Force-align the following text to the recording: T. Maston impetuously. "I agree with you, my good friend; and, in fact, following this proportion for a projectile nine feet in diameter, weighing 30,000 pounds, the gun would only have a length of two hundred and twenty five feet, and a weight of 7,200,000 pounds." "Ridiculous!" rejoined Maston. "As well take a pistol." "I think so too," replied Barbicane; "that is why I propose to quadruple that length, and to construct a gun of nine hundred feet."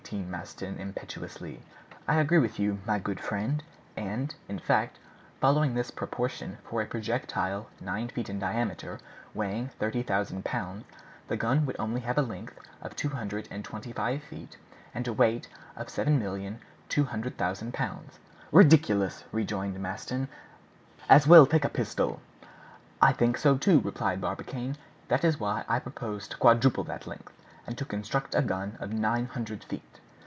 T. 0.03 0.19
Maston 0.23 0.77
impetuously. 0.77 1.61
"I 2.05 2.15
agree 2.15 2.39
with 2.39 2.59
you, 2.59 2.79
my 2.85 2.99
good 2.99 3.21
friend; 3.21 3.63
and, 3.95 4.35
in 4.49 4.59
fact, 4.59 4.99
following 5.39 5.73
this 5.73 5.89
proportion 5.89 6.57
for 6.65 6.81
a 6.81 6.85
projectile 6.85 7.69
nine 7.79 8.09
feet 8.09 8.29
in 8.29 8.37
diameter, 8.37 8.99
weighing 9.33 9.69
30,000 9.79 10.43
pounds, 10.43 10.83
the 11.29 11.37
gun 11.37 11.65
would 11.65 11.77
only 11.79 12.01
have 12.01 12.17
a 12.17 12.21
length 12.23 12.59
of 12.81 12.93
two 12.93 13.07
hundred 13.07 13.47
and 13.49 13.63
twenty 13.63 13.93
five 13.93 14.21
feet, 14.23 14.57
and 14.93 15.07
a 15.07 15.13
weight 15.13 15.47
of 15.77 15.87
7,200,000 15.87 17.71
pounds." 17.73 18.19
"Ridiculous!" 18.51 19.23
rejoined 19.31 19.79
Maston. 19.79 20.27
"As 21.07 21.25
well 21.25 21.45
take 21.45 21.63
a 21.63 21.69
pistol." 21.69 22.19
"I 23.01 23.13
think 23.13 23.37
so 23.37 23.55
too," 23.57 23.79
replied 23.79 24.19
Barbicane; 24.19 24.75
"that 25.07 25.23
is 25.23 25.39
why 25.39 25.63
I 25.69 25.79
propose 25.79 26.27
to 26.27 26.37
quadruple 26.37 26.83
that 26.83 27.07
length, 27.07 27.31
and 27.67 27.77
to 27.77 27.85
construct 27.85 28.33
a 28.35 28.41
gun 28.41 28.75
of 28.81 28.91
nine 28.91 29.27
hundred 29.27 29.63
feet." 29.63 29.83